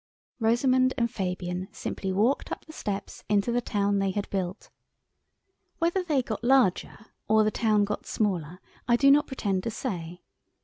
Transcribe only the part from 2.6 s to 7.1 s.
the steps into the town they had built. Whether they got larger